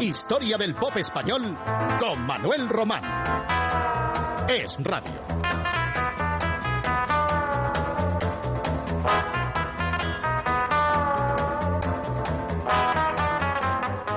[0.00, 1.58] Historia del pop español
[1.98, 3.04] con Manuel Román.
[4.48, 5.12] Es radio.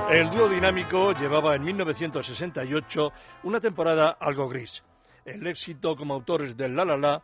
[0.10, 3.12] El dúo dinámico llevaba en 1968
[3.44, 4.82] una temporada algo gris.
[5.26, 7.22] El éxito como autores del La La La,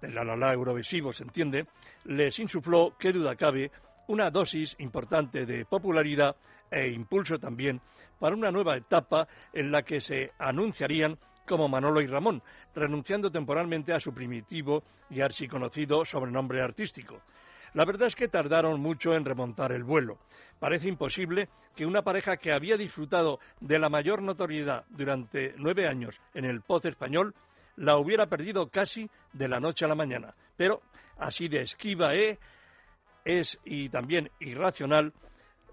[0.00, 1.66] del La La La eurovisivo se entiende,
[2.04, 3.70] les insufló, qué duda cabe,
[4.06, 6.36] una dosis importante de popularidad
[6.70, 7.80] e impulso también
[8.18, 12.42] para una nueva etapa en la que se anunciarían como Manolo y Ramón,
[12.74, 17.22] renunciando temporalmente a su primitivo y archiconocido sobrenombre artístico.
[17.74, 20.18] La verdad es que tardaron mucho en remontar el vuelo.
[20.58, 26.20] Parece imposible que una pareja que había disfrutado de la mayor notoriedad durante nueve años
[26.34, 27.34] en el pop español
[27.76, 30.34] la hubiera perdido casi de la noche a la mañana.
[30.56, 30.82] Pero
[31.18, 32.38] así de esquiva ¿eh?
[33.24, 35.12] es y también irracional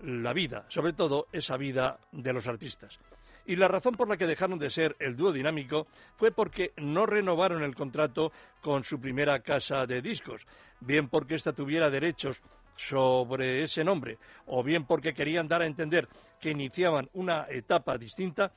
[0.03, 2.99] la vida, sobre todo esa vida de los artistas.
[3.47, 5.87] Y la razón por la que dejaron de ser el dúo dinámico
[6.17, 10.45] fue porque no renovaron el contrato con su primera casa de discos,
[10.79, 12.41] bien porque ésta tuviera derechos
[12.75, 16.07] sobre ese nombre, o bien porque querían dar a entender
[16.39, 18.51] que iniciaban una etapa distinta.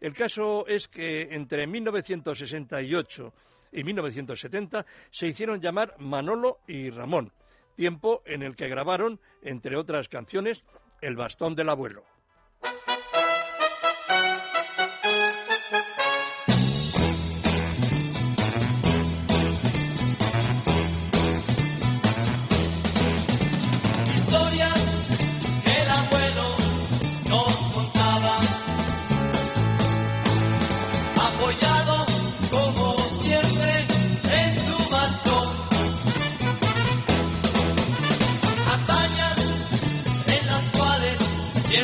[0.00, 3.32] El caso es que entre 1968
[3.72, 7.32] y 1970 se hicieron llamar Manolo y Ramón,
[7.74, 10.62] tiempo en el que grabaron, entre otras canciones,
[11.00, 12.04] El bastón del abuelo.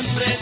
[0.01, 0.40] siempre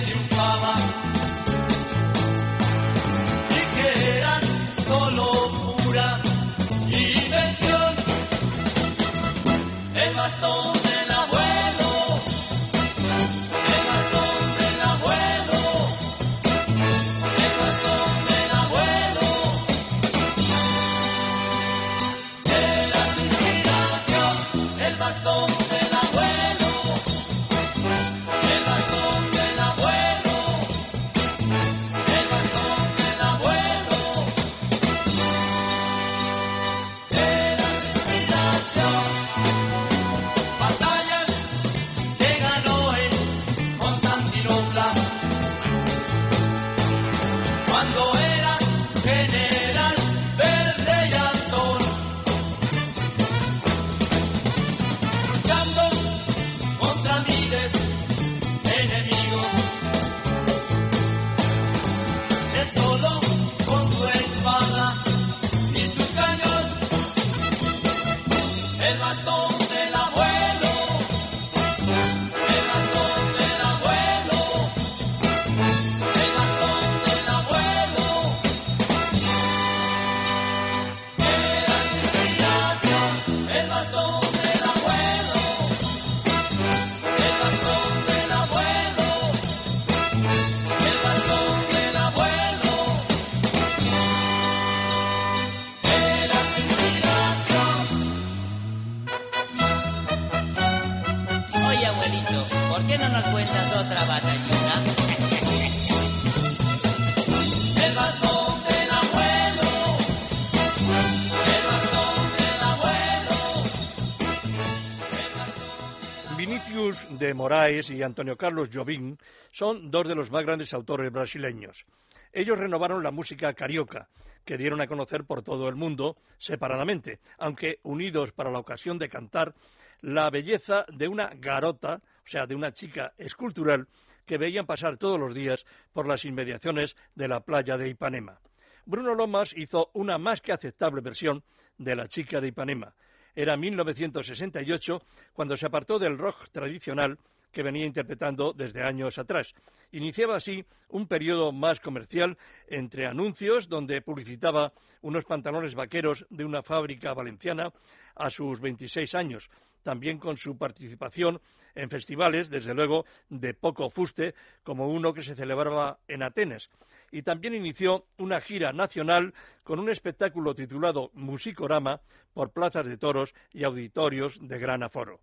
[117.19, 119.17] de Moraes y Antonio Carlos Jobim
[119.51, 121.85] son dos de los más grandes autores brasileños.
[122.31, 124.07] Ellos renovaron la música carioca,
[124.45, 129.09] que dieron a conocer por todo el mundo separadamente, aunque unidos para la ocasión de
[129.09, 129.53] cantar
[130.01, 133.87] la belleza de una garota, o sea, de una chica escultural,
[134.23, 138.39] que veían pasar todos los días por las inmediaciones de la playa de Ipanema.
[138.85, 141.43] Bruno Lomas hizo una más que aceptable versión
[141.79, 142.93] de La chica de Ipanema,
[143.35, 145.01] era 1968
[145.33, 147.17] cuando se apartó del rock tradicional
[147.51, 149.53] que venía interpretando desde años atrás.
[149.91, 152.37] Iniciaba así un periodo más comercial
[152.67, 157.71] entre anuncios donde publicitaba unos pantalones vaqueros de una fábrica valenciana
[158.15, 159.49] a sus 26 años,
[159.83, 161.39] también con su participación
[161.75, 166.69] en festivales, desde luego, de poco fuste, como uno que se celebraba en Atenas.
[167.11, 172.01] Y también inició una gira nacional con un espectáculo titulado Musicorama
[172.33, 175.19] por plazas de toros y auditorios de gran aforo.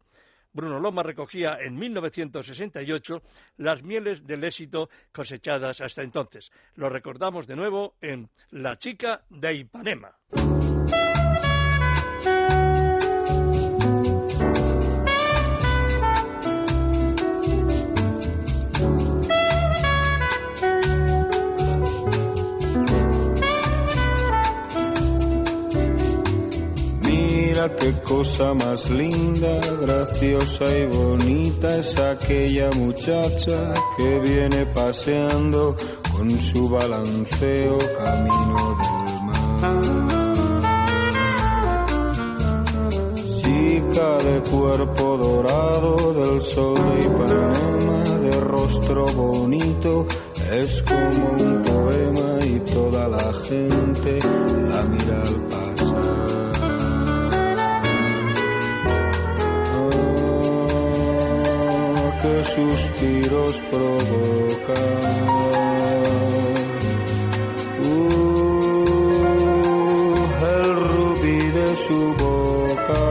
[0.56, 3.23] Bruno Loma recogía en 1968
[3.58, 6.50] las mieles del éxito cosechadas hasta entonces.
[6.75, 10.17] Lo recordamos de nuevo en La chica de Ipanema.
[27.74, 35.74] Qué cosa más linda, graciosa y bonita es aquella muchacha que viene paseando
[36.12, 39.86] con su balanceo camino del mar.
[43.42, 50.06] Chica de cuerpo dorado del sol de Ipanema, de rostro bonito,
[50.52, 55.75] es como un poema y toda la gente la mira al pasar.
[62.44, 64.83] Suspiros provoca.
[67.83, 68.85] Uh,
[70.56, 73.05] el rubí de su boca.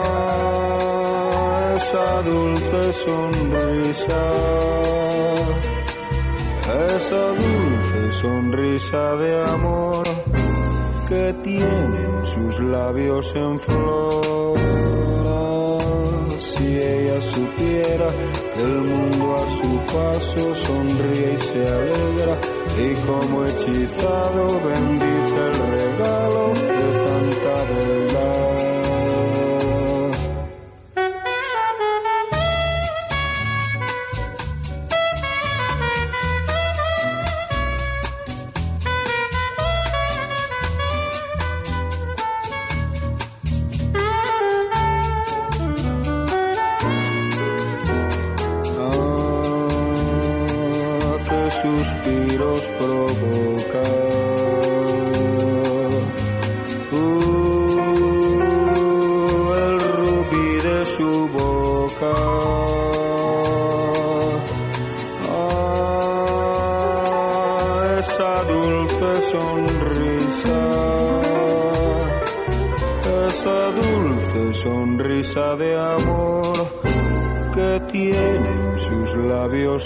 [0.00, 0.14] Ah,
[1.76, 4.22] esa dulce sonrisa.
[6.96, 10.04] Esa dulce sonrisa de amor
[11.08, 14.87] que tienen sus labios en flor
[16.58, 18.10] si ella supiera
[18.54, 22.38] que el mundo a su paso sonríe y se alegra
[22.76, 28.47] y como hechizado bendice el regalo de tanta verdad.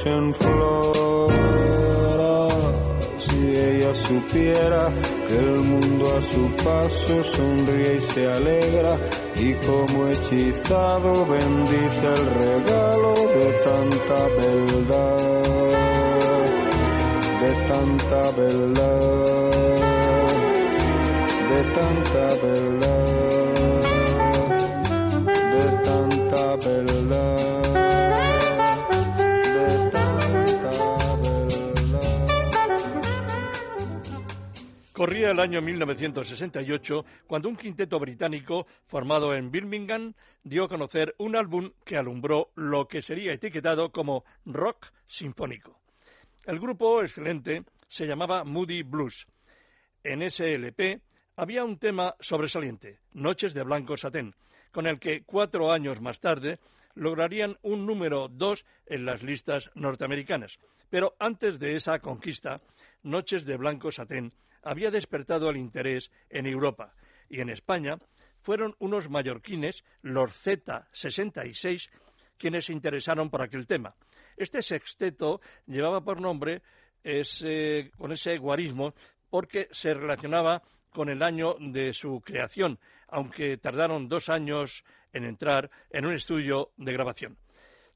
[0.06, 1.30] En flor.
[3.18, 4.92] Si ella supiera
[5.28, 8.96] que el mundo a su paso sonríe y se alegra
[9.36, 15.18] y como hechizado bendice el regalo de tanta verdad,
[17.42, 19.50] de tanta verdad,
[21.50, 23.01] de tanta verdad,
[34.92, 40.14] Corría el año 1968 cuando un quinteto británico formado en Birmingham
[40.44, 45.80] dio a conocer un álbum que alumbró lo que sería etiquetado como rock sinfónico.
[46.44, 49.26] El grupo excelente se llamaba Moody Blues.
[50.04, 51.00] En ese LP
[51.34, 54.36] había un tema sobresaliente, Noches de Blanco Satén,
[54.72, 56.58] con el que cuatro años más tarde
[56.94, 60.58] lograrían un número dos en las listas norteamericanas.
[60.90, 62.60] Pero antes de esa conquista,
[63.02, 64.32] Noches de Blanco Satén
[64.62, 66.94] había despertado el interés en Europa
[67.28, 67.98] y en España
[68.42, 71.88] fueron unos mallorquines, los Z66,
[72.36, 73.94] quienes se interesaron por aquel tema.
[74.36, 76.62] Este sexteto llevaba por nombre
[77.96, 78.94] con ese guarismo
[79.30, 82.78] porque se relacionaba con el año de su creación,
[83.12, 87.36] aunque tardaron dos años en entrar en un estudio de grabación.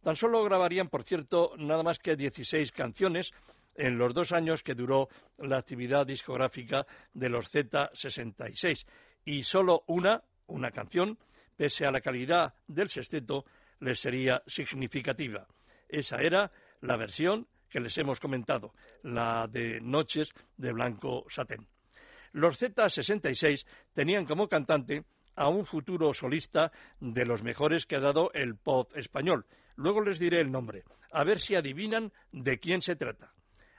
[0.03, 3.33] Tan solo grabarían, por cierto, nada más que 16 canciones,
[3.75, 5.09] en los dos años que duró
[5.39, 8.87] la actividad discográfica de los Z66
[9.25, 11.19] y solo una, una canción,
[11.57, 13.45] pese a la calidad del sexteto,
[13.81, 15.47] les sería significativa.
[15.89, 16.51] Esa era
[16.83, 21.67] la versión que les hemos comentado, la de Noches de Blanco Satén.
[22.37, 23.64] Los Z66
[23.95, 25.05] tenían como cantante
[25.37, 29.47] a un futuro solista de los mejores que ha dado el pop español.
[29.75, 33.33] Luego les diré el nombre, a ver si adivinan de quién se trata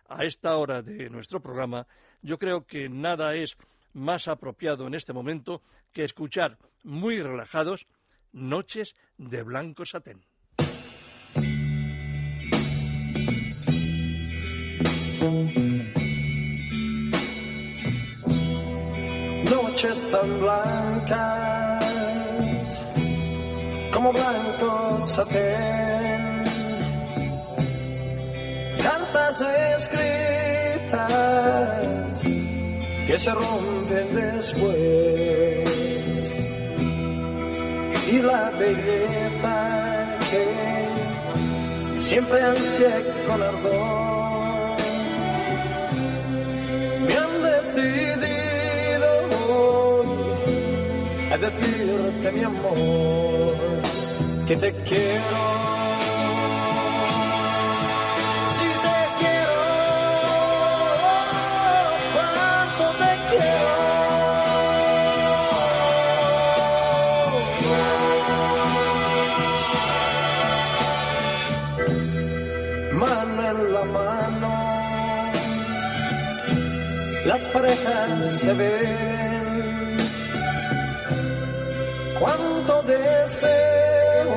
[0.09, 1.85] a esta hora de nuestro programa,
[2.23, 3.55] yo creo que nada es
[3.93, 5.61] más apropiado en este momento
[5.93, 7.85] que escuchar muy relajados
[8.31, 10.25] Noches de Blanco Satén.
[19.77, 21.85] Noches tan blancas
[23.93, 26.43] como blanco satén.
[28.81, 29.43] Cartas
[29.77, 30.97] escritas
[33.05, 35.69] que se rompen después.
[38.13, 40.45] Y la belleza que
[41.99, 44.77] siempre ansié con ardor.
[47.05, 48.16] Me han decidido
[51.39, 53.55] decirte mi amor
[54.47, 55.67] que te quiero.
[58.53, 59.59] Si te quiero,
[62.13, 63.75] cuánto te quiero.
[72.93, 74.51] Mano en la mano,
[77.25, 79.06] las parejas se ven.
[83.27, 84.31] Deseo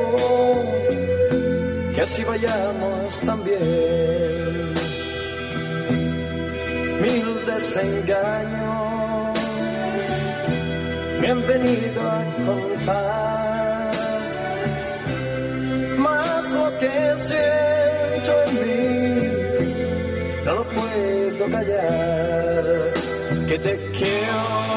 [1.94, 4.74] que así vayamos también.
[7.00, 9.38] Mil desengaños
[11.20, 13.90] me han venido a contar.
[15.98, 18.76] Más lo que siento en mí,
[20.44, 22.64] no lo puedo callar.
[23.48, 24.69] Que te quiero.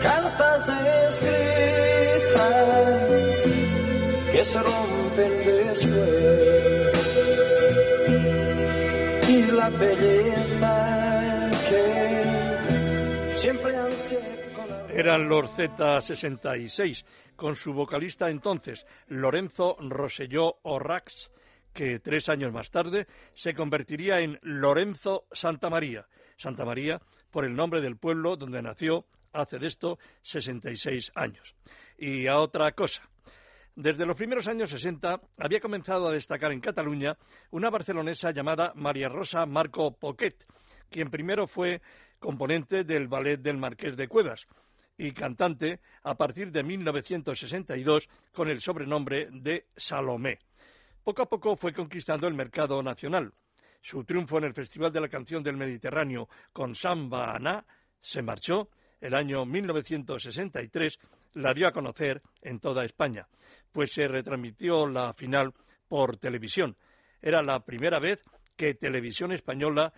[0.00, 0.68] Cartas
[1.08, 2.42] escritas
[4.32, 6.92] que se rompen después
[9.28, 13.72] y la belleza que siempre.
[14.94, 17.04] Eran los Z66,
[17.34, 21.30] con su vocalista entonces, Lorenzo Rosselló Orrax,
[21.72, 26.06] que tres años más tarde se convertiría en Lorenzo Santa María.
[26.42, 31.54] Santa María por el nombre del pueblo donde nació hace de esto 66 años.
[31.96, 33.02] Y a otra cosa.
[33.74, 37.16] Desde los primeros años 60 había comenzado a destacar en Cataluña
[37.50, 40.44] una barcelonesa llamada María Rosa Marco Poquet,
[40.90, 41.80] quien primero fue
[42.18, 44.46] componente del ballet del Marqués de Cuevas
[44.98, 50.38] y cantante a partir de 1962 con el sobrenombre de Salomé.
[51.02, 53.32] Poco a poco fue conquistando el mercado nacional.
[53.82, 57.64] Su triunfo en el Festival de la Canción del Mediterráneo con Samba Aná
[58.00, 58.68] se marchó.
[59.00, 60.98] El año 1963
[61.34, 63.26] la dio a conocer en toda España,
[63.72, 65.52] pues se retransmitió la final
[65.88, 66.76] por televisión.
[67.20, 68.22] Era la primera vez
[68.56, 69.92] que Televisión Española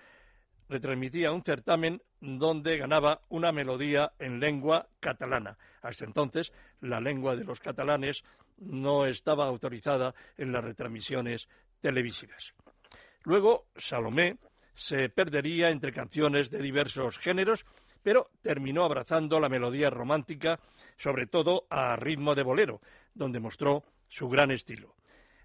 [0.71, 5.59] retransmitía un certamen donde ganaba una melodía en lengua catalana.
[5.83, 8.25] Hasta entonces, la lengua de los catalanes
[8.57, 11.49] no estaba autorizada en las retransmisiones
[11.83, 12.55] televisivas.
[13.25, 14.37] Luego, Salomé
[14.75, 17.65] se perdería entre canciones de diversos géneros,
[18.03, 20.61] pero terminó abrazando la melodía romántica,
[20.99, 22.81] sobre todo a ritmo de bolero,
[23.15, 24.95] donde mostró su gran estilo.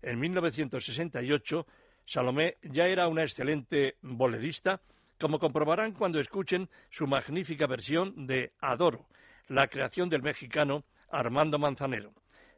[0.02, 1.66] En 1968,
[2.06, 4.82] Salomé ya era una excelente bolerista,
[5.20, 9.08] como comprobarán cuando escuchen su magnífica versión de Adoro,
[9.48, 12.12] la creación del mexicano Armando Manzanero.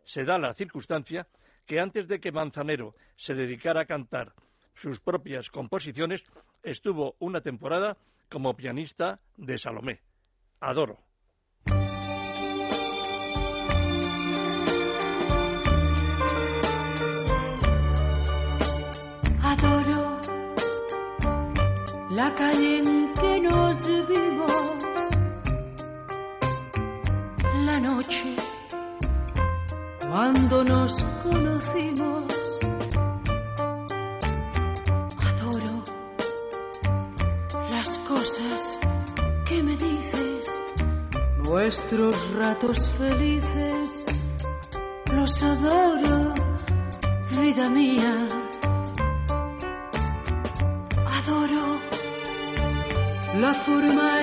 [0.03, 1.27] Se da la circunstancia
[1.67, 4.33] que antes de que Manzanero se dedicara a cantar
[4.81, 6.23] sus propias composiciones,
[6.63, 7.97] estuvo una temporada
[8.29, 10.01] como pianista de Salomé.
[10.59, 10.99] Adoro.
[19.43, 20.21] Adoro
[22.09, 24.85] la calle en que nos vimos,
[27.65, 28.35] la noche
[30.09, 32.40] cuando nos conocimos.
[41.63, 44.03] Nuestros ratos felices,
[45.13, 46.33] los adoro,
[47.39, 48.27] vida mía.
[51.05, 51.79] Adoro
[53.39, 54.20] la forma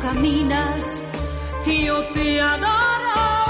[0.00, 1.02] caminas.
[1.66, 3.46] Yo te adoro,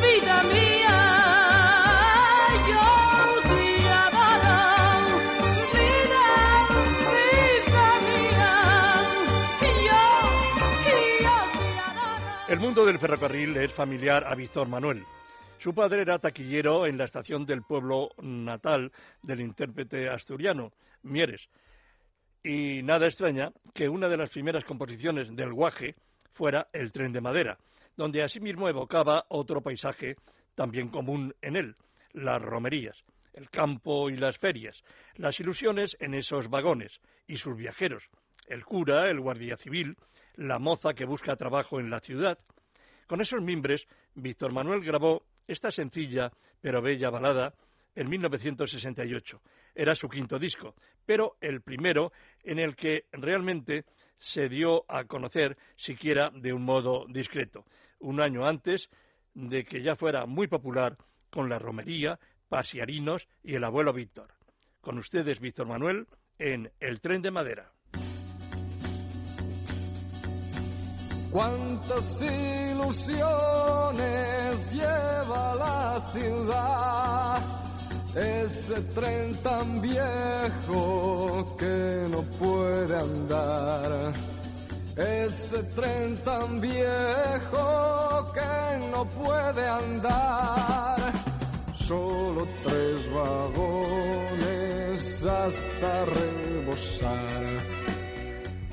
[0.00, 1.14] vida mía.
[12.48, 15.04] El mundo del ferrocarril es familiar a Víctor Manuel.
[15.58, 20.72] Su padre era taquillero en la estación del pueblo natal del intérprete asturiano,
[21.02, 21.48] Mieres.
[22.44, 25.94] Y nada extraña que una de las primeras composiciones del guaje
[26.34, 27.56] fuera el tren de madera,
[27.96, 30.16] donde asimismo evocaba otro paisaje
[30.54, 31.76] también común en él,
[32.12, 33.02] las romerías,
[33.32, 34.82] el campo y las ferias,
[35.16, 38.10] las ilusiones en esos vagones y sus viajeros,
[38.46, 39.96] el cura, el guardia civil,
[40.36, 42.38] la moza que busca trabajo en la ciudad.
[43.06, 46.30] Con esos mimbres, Víctor Manuel grabó esta sencilla
[46.60, 47.54] pero bella balada
[47.94, 49.40] en 1968.
[49.74, 50.74] Era su quinto disco,
[51.06, 53.84] pero el primero en el que realmente
[54.18, 57.64] se dio a conocer siquiera de un modo discreto,
[57.98, 58.90] un año antes
[59.34, 60.96] de que ya fuera muy popular
[61.30, 64.34] con la romería, pasiarinos y el abuelo Víctor.
[64.80, 66.06] Con ustedes, Víctor Manuel,
[66.38, 67.72] en El tren de madera.
[71.34, 73.14] Cuántas ilusiones
[74.72, 77.63] lleva la ciudad,
[78.16, 84.12] ese tren tan viejo que no puede andar,
[84.96, 91.12] ese tren tan viejo que no puede andar,
[91.86, 94.54] solo tres vagones
[95.24, 97.26] hasta rebosar.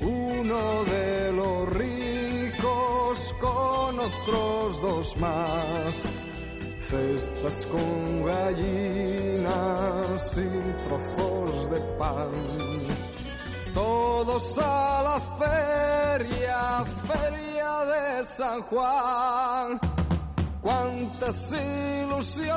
[0.00, 6.06] Uno de los ricos con otros dos más,
[6.92, 9.50] cestas con gallinas
[10.36, 10.48] y
[10.84, 12.28] trozos de pan.
[13.72, 19.80] Todos a la feria, feria de San Juan.
[20.60, 22.52] Cuántas ilusiones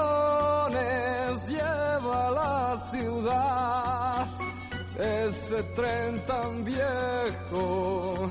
[1.47, 4.27] lleva la ciudad
[4.99, 8.29] ese tren tan viejo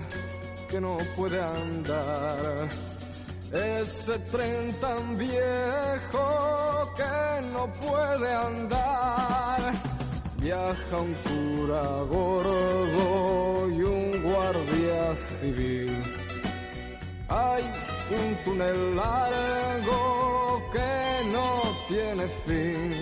[0.68, 2.93] que no puede andar.
[3.54, 9.72] Ese tren tan viejo que no puede andar.
[10.38, 16.02] Viaja un cura gordo y un guardia civil.
[17.28, 17.62] Hay
[18.10, 22.92] un túnel largo que no tiene fin.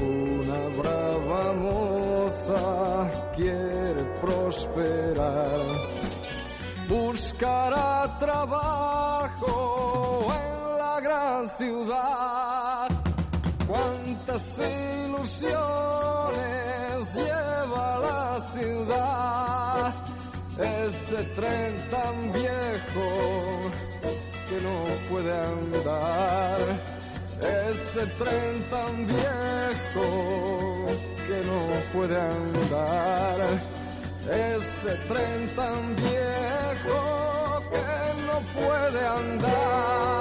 [0.00, 5.46] Una brava moza quiere prosperar,
[6.90, 9.54] buscará trabajo
[10.34, 12.88] en la gran ciudad.
[13.66, 15.54] Cuántas ilusiones
[17.14, 19.94] lleva la ciudad,
[20.58, 23.08] ese tren tan viejo
[24.48, 24.76] que no
[25.08, 26.60] puede andar.
[27.40, 30.06] ese tren tan viejo
[31.26, 31.60] que no
[31.94, 33.38] puede andar,
[34.28, 37.86] ese tren tan viejo que
[38.26, 40.20] no puede andar.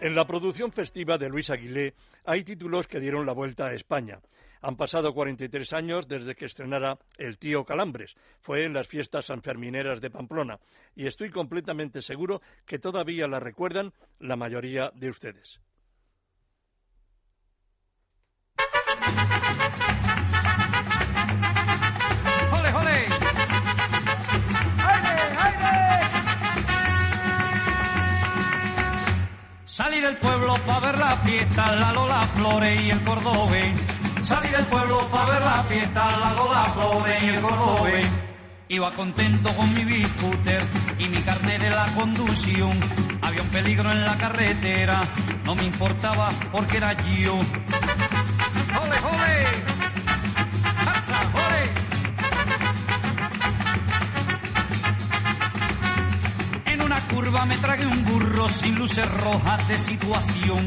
[0.00, 4.18] En la producción festiva de Luis Aguilé hay títulos que dieron la vuelta a España.
[4.62, 8.14] Han pasado 43 años desde que estrenara El tío Calambres.
[8.40, 10.60] Fue en las fiestas sanfermineras de Pamplona.
[10.94, 15.60] Y estoy completamente seguro que todavía la recuerdan la mayoría de ustedes.
[29.64, 34.01] Salí del pueblo para ver la fiesta, la Lola Flores y el Cordobés.
[34.22, 38.08] Salí del pueblo para ver la fiesta, la Lola Flores y el Cordobés.
[38.68, 40.62] Iba contento con mi biscooter
[40.98, 42.78] y mi carne de la conducción.
[43.20, 45.02] Había un peligro en la carretera,
[45.44, 47.34] no me importaba porque era yo.
[47.34, 49.46] ¡Ole, ole!
[51.34, 51.82] ¡Ole!
[57.12, 60.66] curva me tragué un burro sin luces rojas de situación.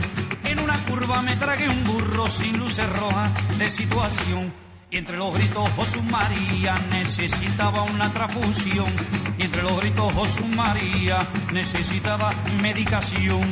[0.56, 4.54] En una curva me tragué un burro sin luces rojas de situación.
[4.90, 8.94] Y entre los gritos Josu María necesitaba una transfusión.
[9.38, 13.44] Y entre los gritos Josu María necesitaba medicación.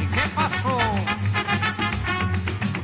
[0.00, 0.78] ¿Y qué pasó?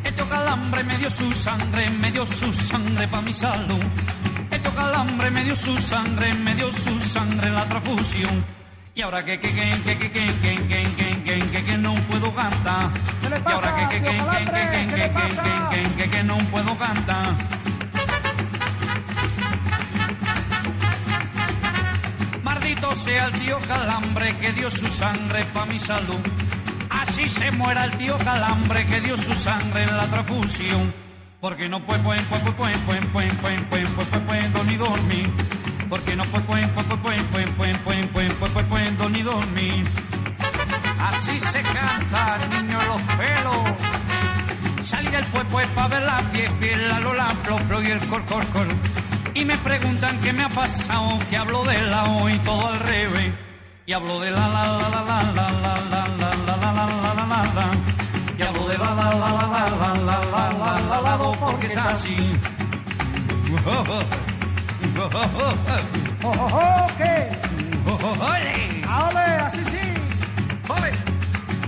[0.02, 3.84] Este calambre me dio su sangre, me dio su sangre pa' mi salud
[4.76, 8.44] calambre, me dio su sangre, me dio su sangre la transfusión.
[8.96, 12.34] Y ahora que que que que que que que que que que que no puedo
[12.34, 12.90] cantar.
[13.22, 17.36] Y ahora que que que que que que que que que no puedo cantar.
[22.42, 26.22] Maldito sea el tío Calambre que dio su sangre pa' mi salud.
[26.88, 30.94] Así se muera el tío Calambre que dio su sangre en la transfusión
[31.38, 35.30] porque no puedo, pueden, pueden, pueden, pueden, pueden, pueden, pueden, pueden, pueden, ni dormir,
[35.88, 39.86] porque no pueden, pueden, pueden, pueden, pueden, pueden, pueden, pueden, pueden, pueden, ni dormir.
[40.98, 44.88] Así se canta, niño, los pelos.
[44.88, 47.34] Salí del pueblo para ver la fiesta, la lola,
[47.82, 48.66] y el cor, cor, cor.
[49.34, 53.34] Y me preguntan qué me ha pasado, que hablo de la hoy todo al revés.
[53.86, 57.14] Y hablo de la la la la la la la la la la la la
[57.14, 57.96] la la la
[58.38, 61.66] y hablo de la la la la la la la la la la la porque
[61.68, 62.16] es así.
[66.96, 67.28] ¿Qué?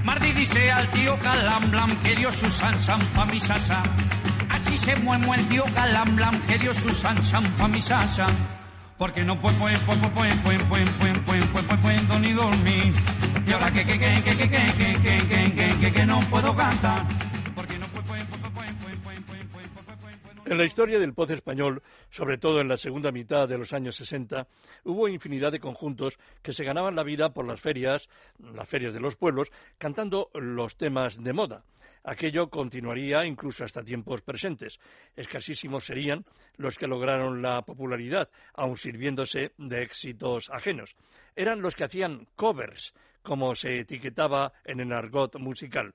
[0.02, 2.76] Mardi dice al tío Calamblam que dio su san
[3.30, 3.82] mi sasa.
[4.48, 7.18] Así se mueve el tío Calamblam que dio su san
[7.70, 8.26] mi sasa.
[8.96, 12.94] Porque no puedo, puedo, puedo, puedo, puedo, puedo, puedo, puedo, puedo, ni dormir.
[13.46, 17.06] Y ahora que, que, que, que, que, que, que, que, que, que no puedo cantar.
[20.48, 23.96] En la historia del poz español, sobre todo en la segunda mitad de los años
[23.96, 24.46] 60,
[24.84, 28.08] hubo infinidad de conjuntos que se ganaban la vida por las ferias,
[28.38, 31.64] las ferias de los pueblos, cantando los temas de moda.
[32.02, 34.80] Aquello continuaría incluso hasta tiempos presentes.
[35.14, 36.24] Escasísimos serían
[36.56, 40.96] los que lograron la popularidad, aun sirviéndose de éxitos ajenos.
[41.36, 45.92] Eran los que hacían covers, como se etiquetaba en el argot musical,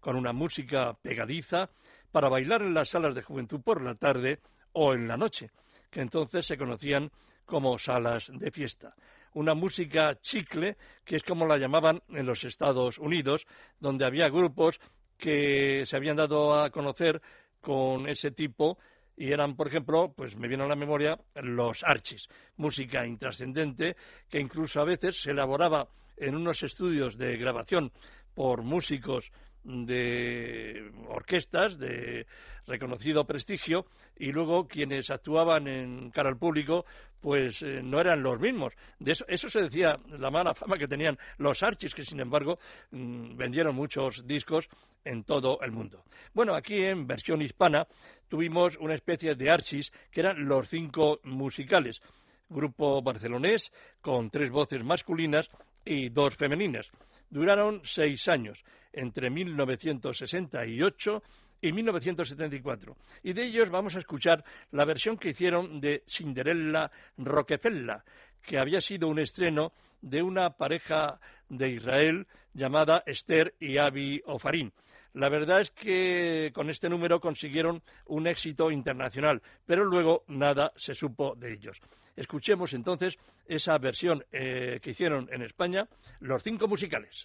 [0.00, 1.70] con una música pegadiza
[2.14, 4.38] para bailar en las salas de juventud por la tarde
[4.70, 5.50] o en la noche,
[5.90, 7.10] que entonces se conocían
[7.44, 8.94] como salas de fiesta.
[9.32, 13.48] Una música chicle, que es como la llamaban en los Estados Unidos,
[13.80, 14.78] donde había grupos
[15.18, 17.20] que se habían dado a conocer
[17.60, 18.78] con ese tipo
[19.16, 23.96] y eran, por ejemplo, pues me viene a la memoria los archis, música intrascendente
[24.30, 27.90] que incluso a veces se elaboraba en unos estudios de grabación
[28.36, 29.32] por músicos
[29.64, 32.26] de orquestas de
[32.66, 36.84] reconocido prestigio y luego quienes actuaban en cara al público
[37.20, 38.74] pues eh, no eran los mismos.
[38.98, 42.58] De eso, eso se decía la mala fama que tenían los archis que sin embargo
[42.90, 44.68] mm, vendieron muchos discos
[45.04, 46.04] en todo el mundo.
[46.32, 47.86] Bueno, aquí en versión hispana
[48.28, 52.00] tuvimos una especie de archis que eran los cinco musicales
[52.48, 55.48] grupo barcelonés con tres voces masculinas
[55.84, 56.90] y dos femeninas.
[57.30, 61.22] Duraron seis años, entre 1968
[61.60, 62.96] y 1974.
[63.22, 68.02] Y de ellos vamos a escuchar la versión que hicieron de Cinderella Rockefeller,
[68.42, 74.70] que había sido un estreno de una pareja de Israel llamada Esther y Abi Ofarim.
[75.14, 80.94] La verdad es que con este número consiguieron un éxito internacional, pero luego nada se
[80.94, 81.80] supo de ellos.
[82.16, 85.88] Escuchemos entonces esa versión eh, que hicieron en España
[86.20, 87.24] los cinco musicales.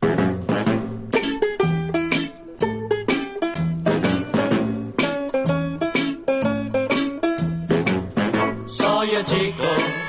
[8.65, 9.63] Soy el chico,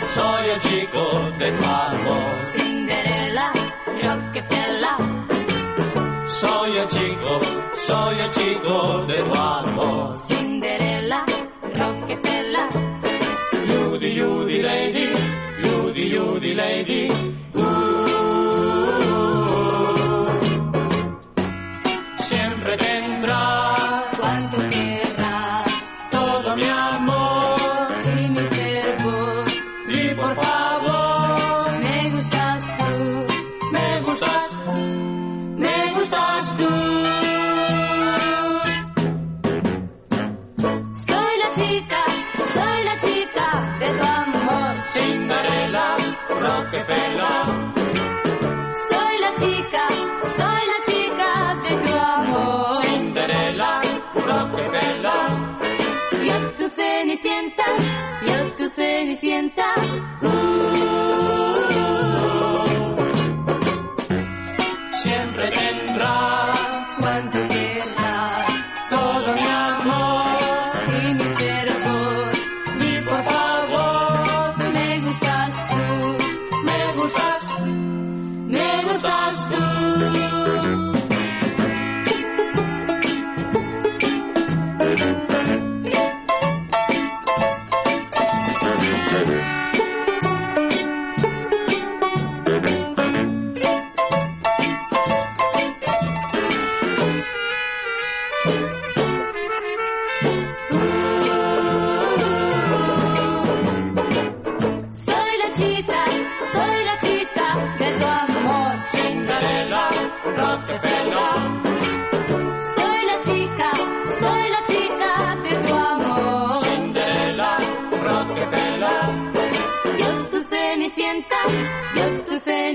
[0.09, 2.41] soy el chico de amor.
[2.45, 3.53] Cinderella,
[4.03, 5.21] Rockefeller,
[6.27, 7.39] Soy el chico,
[7.75, 10.50] soy el chico de tu
[16.55, 17.40] lady.
[50.37, 51.31] Soy la chica
[51.63, 52.77] de tu amor.
[52.83, 53.81] Cinderella,
[54.15, 55.29] Rockefeller.
[56.27, 57.65] Yo tu cenicienta,
[58.27, 59.75] yo tu cenicienta.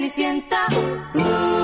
[0.08, 1.56] Uh.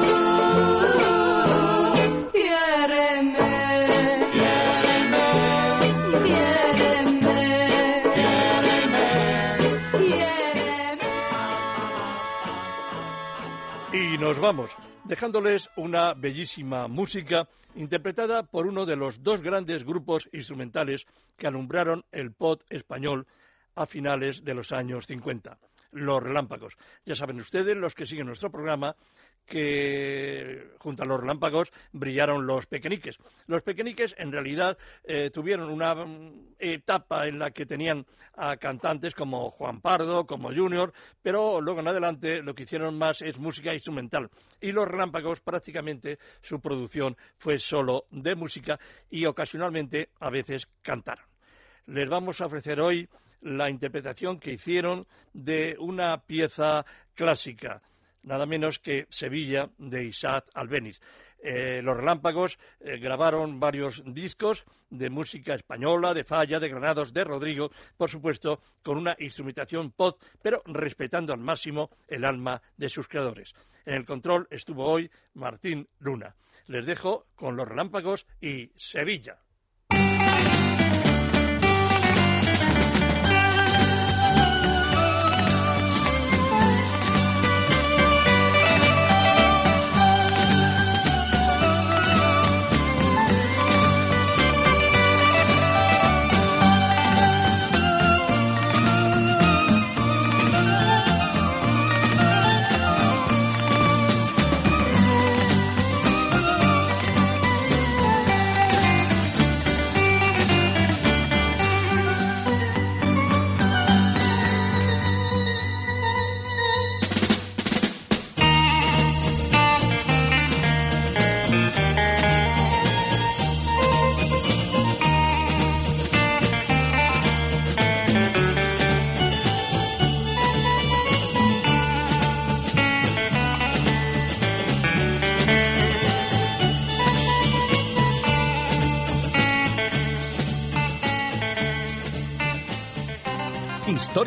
[13.93, 14.71] Y nos vamos,
[15.03, 21.05] dejándoles una bellísima música interpretada por uno de los dos grandes grupos instrumentales
[21.37, 23.27] que alumbraron el pop español
[23.75, 25.59] a finales de los años 50,
[25.91, 26.75] Los Relámpagos.
[27.05, 28.95] Ya saben ustedes, los que siguen nuestro programa,
[29.45, 33.17] que junto a los relámpagos brillaron los pequeñiques.
[33.47, 39.13] Los pequeñiques en realidad eh, tuvieron una mm, etapa en la que tenían a cantantes
[39.13, 43.73] como Juan Pardo, como Junior, pero luego en adelante lo que hicieron más es música
[43.73, 44.29] instrumental.
[44.61, 51.25] Y los relámpagos prácticamente su producción fue solo de música y ocasionalmente a veces cantaron.
[51.87, 53.09] Les vamos a ofrecer hoy
[53.41, 57.81] la interpretación que hicieron de una pieza clásica
[58.23, 60.99] nada menos que Sevilla de Isaac Albeniz.
[61.43, 67.23] Eh, los Relámpagos eh, grabaron varios discos de música española, de Falla, de Granados, de
[67.23, 73.07] Rodrigo, por supuesto, con una instrumentación pop, pero respetando al máximo el alma de sus
[73.07, 73.55] creadores.
[73.85, 76.35] En el control estuvo hoy Martín Luna.
[76.67, 79.39] Les dejo con los Relámpagos y Sevilla.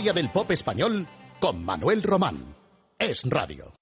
[0.04, 1.06] Historia del pop español
[1.40, 2.54] con Manuel Román.
[2.98, 3.74] Es Radio.